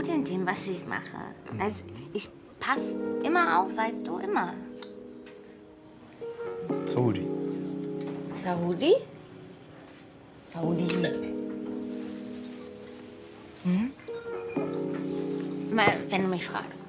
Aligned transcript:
gut 0.00 0.08
in 0.08 0.24
dem, 0.24 0.46
was 0.46 0.66
ich 0.66 0.86
mache. 0.86 1.02
Also, 1.58 1.82
ich 2.14 2.28
passe 2.58 2.98
immer 3.22 3.60
auf, 3.60 3.76
weißt 3.76 4.06
du, 4.06 4.18
immer. 4.18 4.54
Saudi. 6.86 7.26
Saudi? 8.34 8.94
Saudi. 10.46 10.86
Hm? 13.64 13.92
Mal, 15.70 15.96
wenn 16.08 16.22
du 16.22 16.28
mich 16.28 16.46
fragst. 16.46 16.84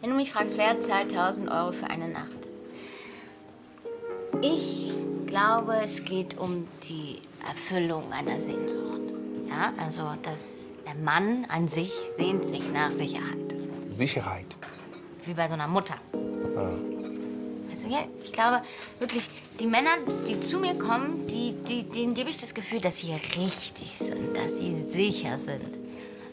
Wenn 0.00 0.10
du 0.10 0.16
mich 0.16 0.30
fragst, 0.30 0.56
wer 0.56 0.78
zahlt 0.80 1.12
1000 1.12 1.50
Euro 1.50 1.72
für 1.72 1.86
eine 1.86 2.08
Nacht? 2.08 2.38
Ich 4.42 4.92
glaube, 5.26 5.74
es 5.82 6.04
geht 6.04 6.38
um 6.38 6.68
die 6.84 7.18
Erfüllung 7.46 8.12
einer 8.12 8.38
Sehnsucht. 8.38 9.12
Ja, 9.48 9.72
also 9.82 10.14
dass 10.22 10.69
der 10.90 11.02
Mann 11.02 11.46
an 11.48 11.68
sich 11.68 11.92
sehnt 12.16 12.44
sich 12.44 12.70
nach 12.72 12.90
Sicherheit. 12.90 13.54
Sicherheit. 13.88 14.46
Wie 15.24 15.34
bei 15.34 15.46
so 15.46 15.54
einer 15.54 15.68
Mutter. 15.68 15.94
Ah. 16.56 16.70
Also 17.70 17.88
ja, 17.88 18.04
ich 18.20 18.32
glaube 18.32 18.62
wirklich, 18.98 19.28
die 19.60 19.66
Männer, 19.66 19.90
die 20.26 20.40
zu 20.40 20.58
mir 20.58 20.74
kommen, 20.74 21.26
die, 21.28 21.54
die, 21.68 21.84
denen 21.84 22.14
gebe 22.14 22.30
ich 22.30 22.38
das 22.38 22.54
Gefühl, 22.54 22.80
dass 22.80 22.98
sie 22.98 23.12
richtig 23.12 23.98
sind, 23.98 24.36
dass 24.36 24.56
sie 24.56 24.84
sicher 24.88 25.36
sind. 25.36 25.78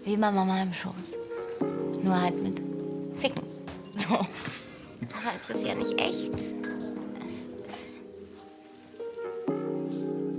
Wie 0.04 0.18
bei 0.18 0.32
Mama 0.32 0.62
im 0.62 0.74
Schoß. 0.74 1.18
Nur 2.02 2.20
halt 2.20 2.42
mit 2.42 2.62
Ficken. 3.20 3.44
So. 3.98 4.14
Aber 4.14 5.36
es 5.36 5.50
ist 5.50 5.66
ja 5.66 5.74
nicht 5.74 6.00
echt. 6.00 6.32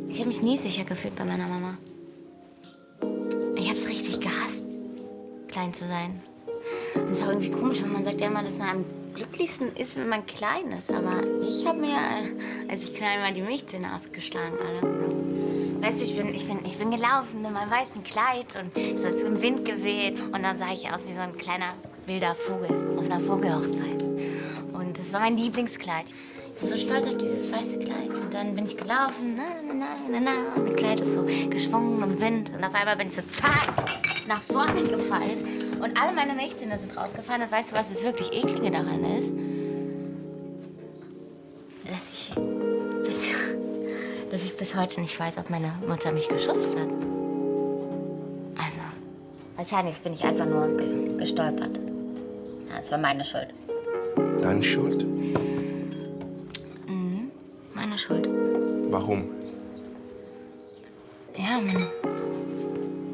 Ich 0.09 0.21
habe 0.21 0.29
mich 0.29 0.43
nie 0.43 0.57
sicher 0.57 0.85
gefühlt 0.85 1.17
bei 1.17 1.25
meiner 1.25 1.49
Mama. 1.49 1.77
Klein 5.59 5.75
zu 5.75 5.87
sein. 5.87 6.23
Das 6.95 7.19
ist 7.19 7.23
auch 7.25 7.29
irgendwie 7.29 7.51
komisch, 7.51 7.83
wenn 7.83 7.93
man 7.93 8.05
sagt 8.05 8.21
ja 8.21 8.29
immer, 8.29 8.45
dass 8.45 8.59
man 8.59 8.69
am 8.69 8.85
glücklichsten 9.15 9.75
ist, 9.75 9.97
wenn 9.97 10.09
man 10.09 10.25
klein 10.25 10.71
ist. 10.79 10.89
Aber 10.91 11.21
ich 11.43 11.67
habe 11.67 11.81
mir, 11.81 11.97
äh, 11.97 12.71
als 12.71 12.85
ich 12.85 12.95
klein 12.95 13.21
war, 13.21 13.33
die 13.33 13.43
Milchzähne 13.43 13.93
ausgeschlagen, 13.93 14.57
alle. 14.57 15.83
Weißt 15.83 16.01
du, 16.01 16.05
ich 16.05 16.17
bin, 16.17 16.33
ich 16.33 16.47
bin, 16.47 16.59
ich 16.65 16.79
bin 16.79 16.93
gelaufen 16.93 17.45
in 17.45 17.53
meinem 17.53 17.71
weißen 17.71 18.05
Kleid 18.05 18.57
und 18.61 18.77
es 18.77 19.03
ist 19.03 19.25
im 19.25 19.43
Wind 19.43 19.65
geweht. 19.65 20.21
Und 20.21 20.45
dann 20.45 20.59
sah 20.59 20.73
ich 20.73 20.93
aus 20.93 21.09
wie 21.09 21.13
so 21.13 21.21
ein 21.23 21.37
kleiner 21.37 21.75
wilder 22.07 22.37
Vogel 22.37 22.71
auf 22.97 23.07
einer 23.07 23.21
Vogelhochzeit. 23.21 24.03
Und 24.73 24.97
das 24.97 25.13
war 25.13 25.21
mein 25.21 25.37
Lieblingskleid. 25.37 26.07
Ich 26.55 26.61
bin 26.61 26.69
so 26.69 26.77
stolz 26.77 27.07
auf 27.09 27.19
dieses 27.19 27.51
weiße 27.51 27.79
Kleid. 27.79 28.11
Und 28.11 28.33
dann 28.33 28.55
bin 28.55 28.65
ich 28.65 28.77
gelaufen, 28.77 29.35
na, 29.37 29.43
na, 29.67 29.87
na, 30.09 30.21
na, 30.21 30.61
und 30.61 30.69
das 30.69 30.77
Kleid 30.77 31.01
ist 31.01 31.15
so 31.15 31.27
geschwungen 31.51 32.03
im 32.03 32.21
Wind. 32.21 32.51
Und 32.55 32.63
auf 32.63 32.75
einmal 32.75 32.97
bin 32.97 33.09
ich 33.09 33.15
so 33.15 33.23
zack 33.23 34.18
nach 34.29 34.43
vorne 34.43 34.83
gefallen. 34.83 35.39
Und 35.81 36.01
alle 36.01 36.13
meine 36.13 36.35
Milchzähne 36.35 36.79
sind 36.79 36.97
rausgefallen. 36.97 37.43
Und 37.43 37.51
weißt 37.51 37.73
du, 37.73 37.77
was 37.77 37.89
das 37.89 38.05
wirklich 38.05 38.33
Eklige 38.33 38.71
daran 38.71 39.03
ist? 39.19 39.33
Dass 41.91 42.13
ich, 42.13 42.35
dass, 42.35 43.17
dass 44.31 44.45
ich 44.45 44.57
bis 44.57 44.77
heute 44.77 45.01
nicht 45.01 45.19
weiß, 45.19 45.39
ob 45.39 45.51
meine 45.51 45.73
Mutter 45.89 46.13
mich 46.13 46.29
geschubst 46.29 46.79
hat. 46.79 46.89
Also, 48.57 48.83
wahrscheinlich 49.57 49.99
bin 50.01 50.13
ich 50.13 50.25
einfach 50.25 50.47
nur 50.47 50.77
ge 50.77 51.17
gestolpert. 51.17 51.79
Ja, 52.69 52.77
das 52.77 52.91
war 52.91 52.99
meine 52.99 53.25
Schuld. 53.25 53.49
Deine 54.43 54.63
Schuld? 54.63 55.05
Mhm, 56.87 57.31
meine 57.75 57.97
Schuld. 57.97 58.29
Warum? 58.91 59.31
Ja, 61.37 61.61
man 61.61 61.89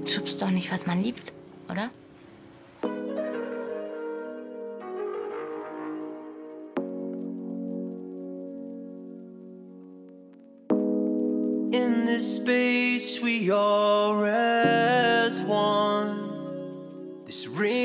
schubst 0.08 0.40
doch 0.42 0.50
nicht, 0.50 0.70
was 0.72 0.86
man 0.86 1.02
liebt, 1.02 1.32
oder? 1.70 1.90
In 11.72 12.06
this 12.06 12.36
space, 12.36 13.20
we 13.20 13.50
are 13.50 14.24
as 14.26 15.40
one. 15.42 17.24
This 17.26 17.48
ringing 17.48 17.83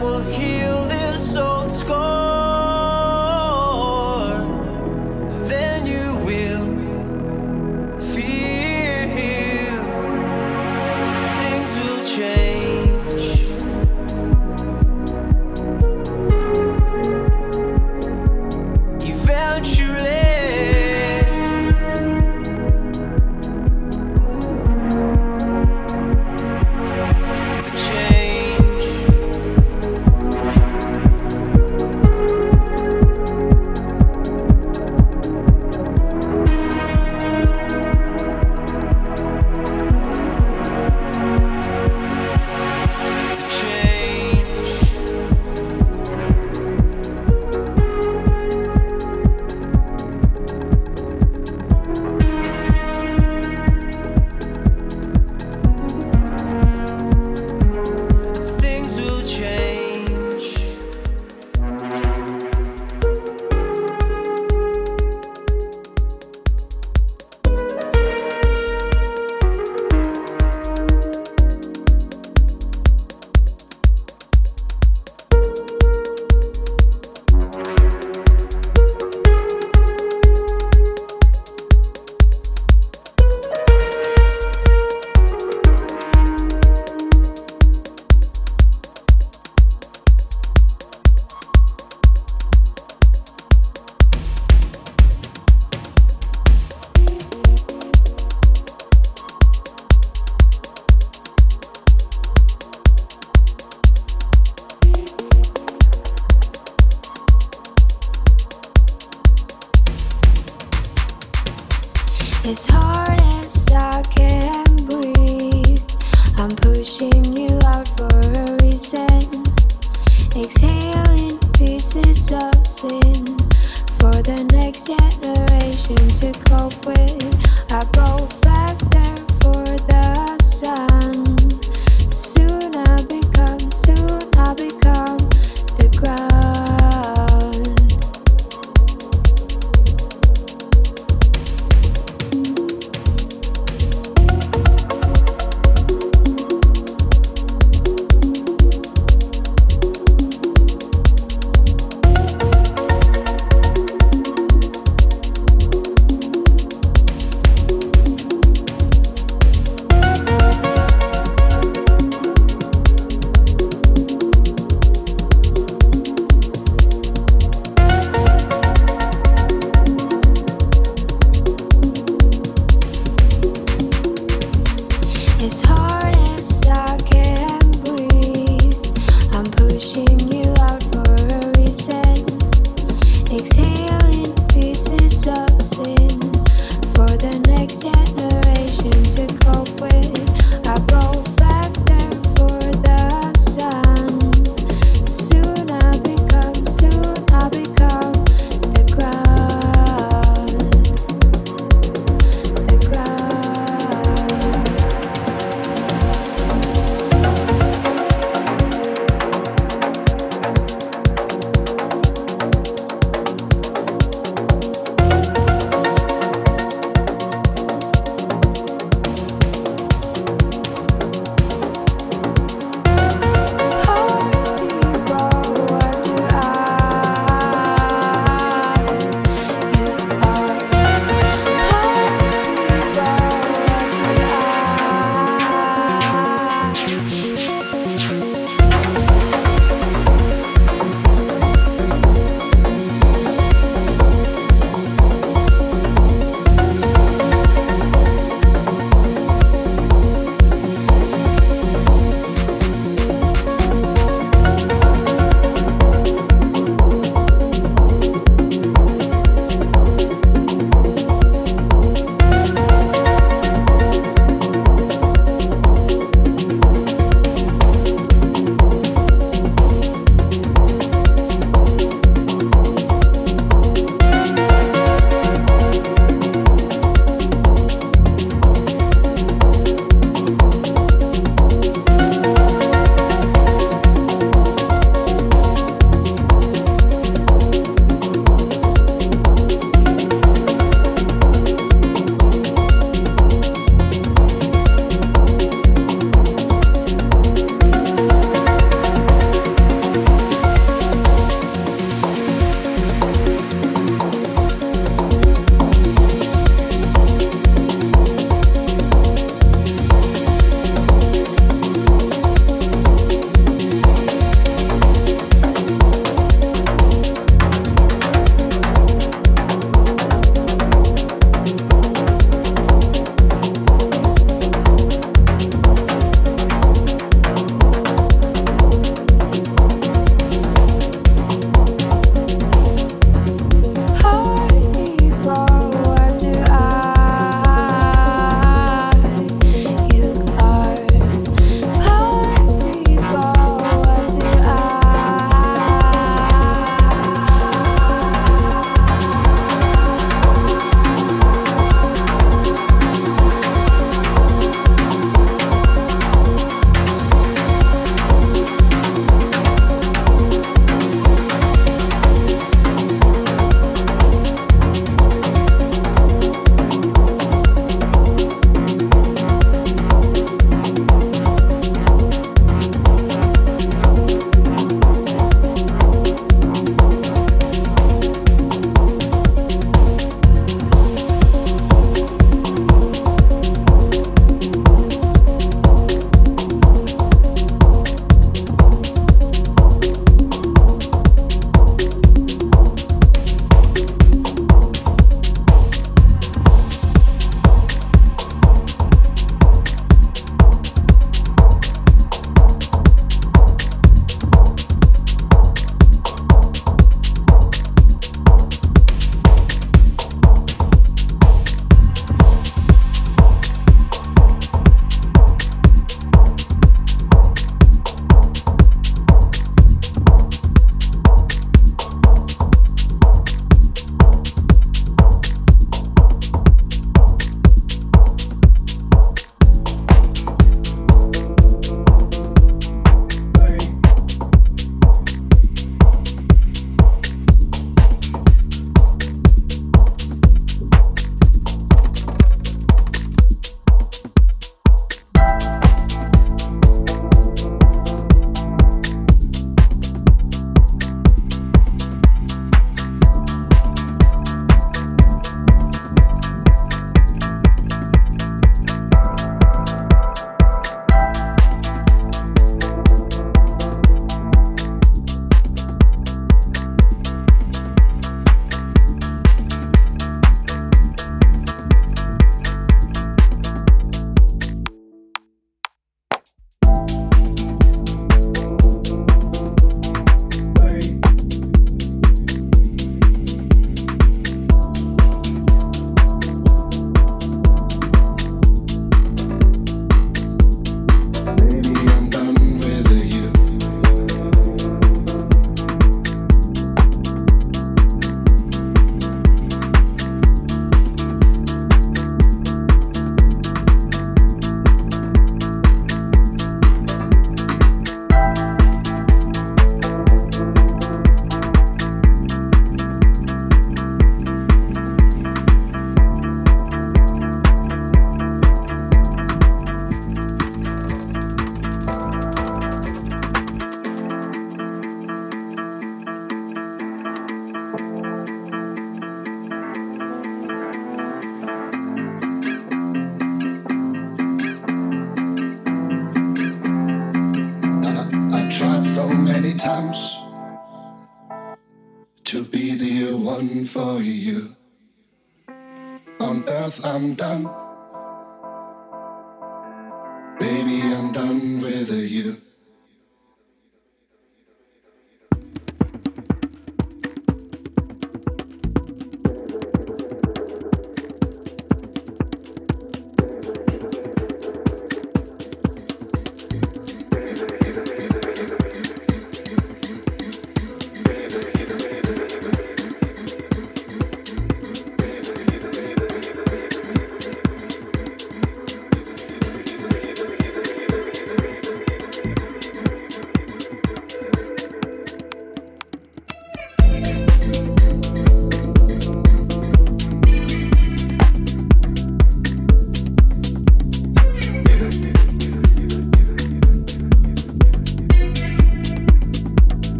will 0.00 0.20
heal 0.20 0.69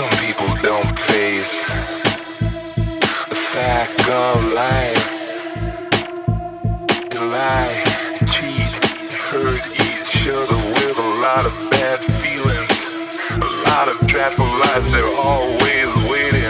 Some 0.00 0.18
people 0.24 0.48
don't 0.62 0.98
face 1.00 1.62
the 3.28 3.36
fact 3.52 4.00
of 4.08 4.52
life. 4.54 5.04
They 7.10 7.18
lie, 7.18 7.82
cheat, 8.32 8.72
hurt 9.28 9.60
each 9.74 10.26
other 10.26 10.56
with 10.56 10.96
a 10.96 11.10
lot 11.20 11.44
of 11.44 11.52
bad 11.70 11.98
feelings, 12.22 12.76
a 13.30 13.50
lot 13.68 13.88
of 13.88 14.06
dreadful 14.06 14.46
lies. 14.46 14.90
They're 14.90 15.14
always 15.18 15.94
waiting. 16.10 16.49